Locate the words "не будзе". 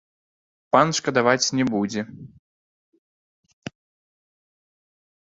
1.59-2.01